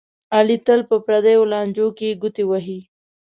علي 0.35 0.57
تل 0.65 0.79
په 0.89 0.95
پردیو 1.05 1.49
لانجو 1.51 1.87
کې 1.97 2.17
ګوتې 2.21 2.43
وهي. 2.47 2.79